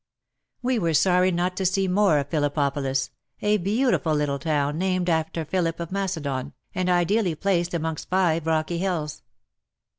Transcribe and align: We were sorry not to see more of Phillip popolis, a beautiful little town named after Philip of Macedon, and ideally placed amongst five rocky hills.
We 0.63 0.79
were 0.79 0.95
sorry 0.95 1.29
not 1.29 1.55
to 1.57 1.65
see 1.67 1.87
more 1.87 2.17
of 2.17 2.29
Phillip 2.31 2.55
popolis, 2.55 3.11
a 3.39 3.57
beautiful 3.57 4.15
little 4.15 4.39
town 4.39 4.79
named 4.79 5.11
after 5.11 5.45
Philip 5.45 5.79
of 5.79 5.91
Macedon, 5.91 6.53
and 6.73 6.89
ideally 6.89 7.35
placed 7.35 7.75
amongst 7.75 8.09
five 8.09 8.47
rocky 8.47 8.79
hills. 8.79 9.21